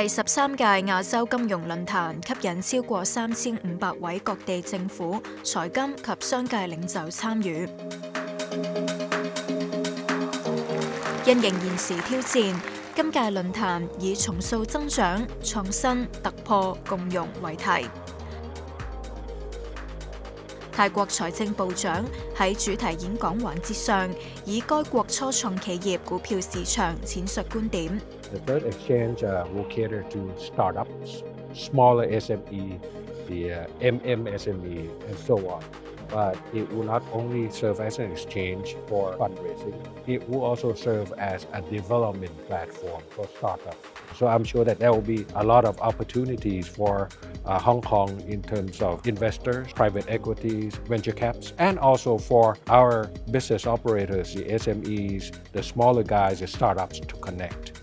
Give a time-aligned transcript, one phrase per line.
[0.00, 7.68] 第十三届亚洲金融论坛吸引超过三千五百位各地政府、财金及商界领袖参与。
[11.26, 12.60] 因应现时挑战，
[12.94, 17.64] 今届论坛以重塑增长、创新、突破、共融为题。
[20.78, 22.04] 泰國財政部長
[22.36, 24.08] 喺主題演講環節上，
[24.46, 28.00] 以該國初創企業股票市場闡述觀點。
[28.30, 32.78] The third exchange uh, will cater to startups, smaller SME,
[33.26, 35.64] the uh, MMSME, and so on.
[36.09, 39.73] But it will not only serve as an exchange for fundraising,
[40.07, 43.77] it will also serve as a development platform for startups.
[44.15, 47.09] So I'm sure that there will be a lot of opportunities for
[47.45, 53.09] uh, Hong Kong in terms of investors, private equities, venture caps, and also for our
[53.31, 57.73] business operators, the SMEs, the smaller guys, the startups to connect.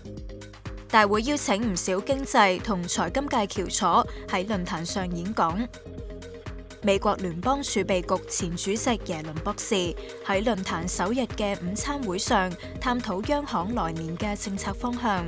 [0.91, 3.85] 大会邀请唔少经济同财金界翘楚
[4.27, 5.65] 喺论坛上演讲。
[6.85, 9.75] 美国联邦储备局前主席耶伦博士
[10.25, 15.25] 喺论坛首日嘅午餐会上探讨央行来年嘅政策方向。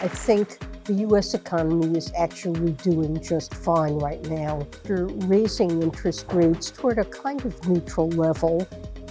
[0.00, 0.46] I think
[0.84, 1.34] the U.S.
[1.34, 4.60] economy is actually doing just fine right now.
[4.84, 8.66] After raising interest rates toward a kind of neutral level,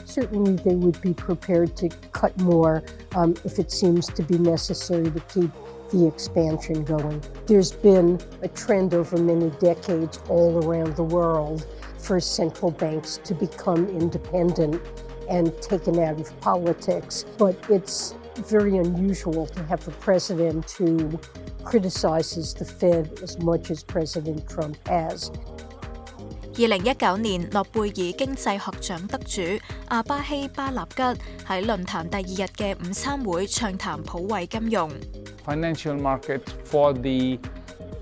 [0.06, 2.84] certainly they would be prepared to cut more
[3.16, 5.52] um, if it seems to be necessary to keep
[5.93, 7.23] the expansion going.
[7.47, 11.67] There's been a trend over many decades all around the world
[11.99, 14.83] for central banks to become independent
[15.29, 21.19] and taken out of politics, but it's very unusual to have a president who
[21.65, 25.31] criticizes the Fed as much as President Trump has.
[26.55, 34.91] 二零一九年諾貝爾經濟學獎得主阿巴希巴納吉喺論壇第二日嘅午餐會暢談普惠金融。
[35.47, 37.39] financial markets for the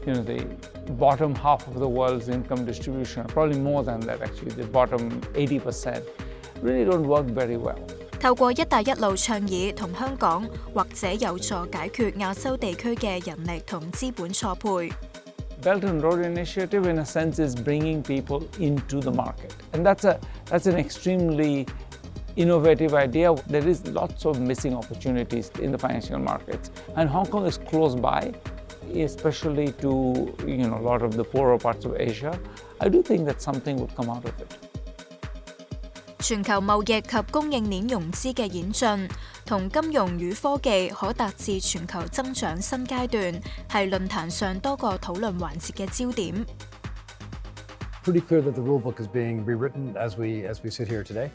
[0.04, 0.42] you know the
[0.98, 6.02] bottom half of the world's income distribution probably more than that actually the bottom 80%
[6.60, 7.78] really don't work very well
[8.18, 10.44] 透過「一帶一路」倡議同香港，
[10.74, 14.92] 或者有助解決亞洲地區嘅人力同資本錯配。
[15.62, 20.18] Belt and Road Initiative, in a sense, is bringing people into the market, and that's a
[20.46, 21.66] that's an extremely
[22.36, 23.34] innovative idea.
[23.46, 27.94] There is lots of missing opportunities in the financial markets, and Hong Kong is close
[27.94, 28.32] by,
[28.94, 32.38] especially to you know a lot of the poorer parts of Asia.
[32.80, 34.69] I do think that something would come out of it.
[36.19, 39.09] 全球贸易及供应链融资嘅演进，
[39.45, 46.45] 同金融与科技可达至全球增长新阶段，系论坛上多个讨论环节嘅焦点。
[48.03, 51.03] Pretty clear that the rule book is being rewritten as we as we sit here
[51.03, 51.29] today,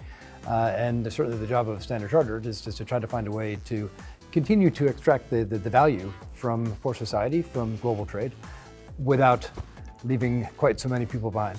[0.47, 3.31] uh, and certainly the job of Standard Chartered is just to try to find a
[3.31, 3.89] way to
[4.33, 8.33] continue to extract the, the, the value from for society from global trade,
[9.05, 9.51] without
[10.05, 11.59] leaving quite so many people behind.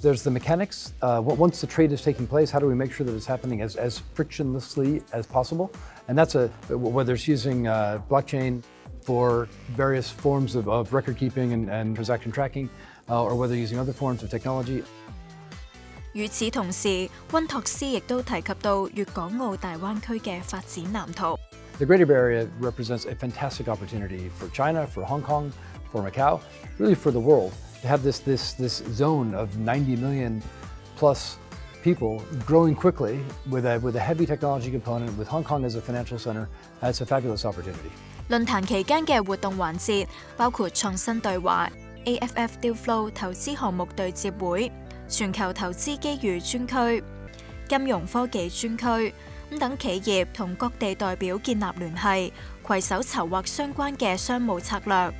[0.00, 0.94] There's the mechanics.
[1.02, 3.62] Uh, once the trade is taking place, how do we make sure that it's happening
[3.62, 5.72] as, as frictionlessly as possible?
[6.06, 8.62] And that's a whether it's using uh, blockchain
[9.02, 12.70] for various forms of, of record keeping and, and transaction tracking,
[13.08, 14.84] uh, or whether using other forms of technology.
[16.14, 21.36] 與此同時，温托斯亦都提及到粵港澳大灣區嘅發展藍圖。
[21.78, 25.52] The Greater Bay Area represents a fantastic opportunity for China, for Hong Kong,
[25.92, 26.40] for Macau,
[26.78, 30.41] really for the world to have this, this, this zone of 90 million
[30.95, 31.37] plus
[31.83, 33.19] people growing quickly
[33.49, 36.47] with a, with a heavy technology component, with Hong Kong as a financial center,
[36.79, 37.91] that's a fabulous opportunity.
[38.29, 40.07] 论坛期间嘅活动环节
[40.37, 41.69] 包括创新对话、
[42.05, 44.71] AFF Deal Flow 投资项目对接会、
[45.09, 47.03] 全球投资机遇专区、
[47.67, 49.13] 金融科技专区
[49.51, 52.31] 咁等企业同各地代表建立联系，
[52.65, 55.13] 携手筹划相关嘅商务策略。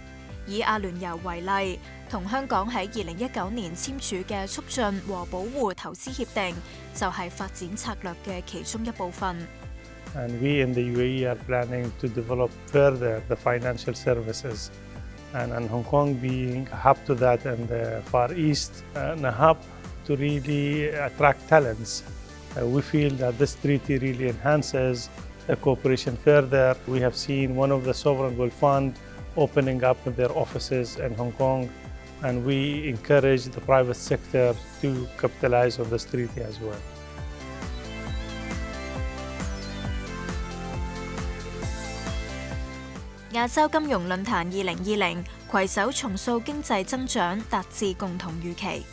[0.49, 1.79] 以阿聯酋為例，
[2.11, 6.57] 同香港喺二零一九年簽署嘅促進和保護投資協定，
[6.95, 9.37] 就係發展策略嘅其中一部分。
[10.17, 14.71] And we in the UAE are planning to develop further the financial services.
[15.35, 19.31] And, and Hong Kong being a hub to that and the Far East and a
[19.31, 19.59] hub
[20.07, 22.03] to really attract talents.
[22.57, 25.11] Uh, we feel that this treaty really enhances
[25.47, 26.75] the cooperation further.
[26.87, 28.95] We have seen one of the sovereign wealth fund
[29.38, 31.70] opening up their offices in Hong Kong
[32.24, 36.80] and we encourage the private sector to capitalize on this treaty as well.
[43.34, 48.86] 亚洲金融论坛二零二零携手重塑经济增长，达至共同预期。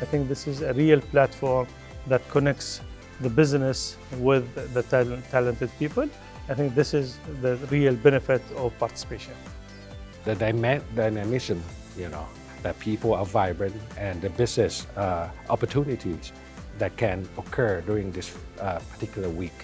[0.00, 1.66] I think this is a real platform
[2.08, 2.80] that connects
[3.20, 6.08] the business with the talent, talented people.
[6.51, 9.33] I think this is the real benefit of participation.
[10.25, 11.63] The dynamism,
[11.97, 12.27] you know,
[12.61, 16.33] that people are vibrant and the business uh, opportunities
[16.77, 19.63] that can occur during this uh, particular week